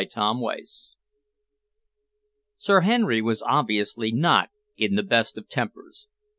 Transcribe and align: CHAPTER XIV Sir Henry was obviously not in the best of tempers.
CHAPTER 0.01 0.17
XIV 0.19 0.93
Sir 2.57 2.81
Henry 2.81 3.21
was 3.21 3.43
obviously 3.43 4.11
not 4.11 4.49
in 4.75 4.95
the 4.95 5.03
best 5.03 5.37
of 5.37 5.47
tempers. 5.47 6.07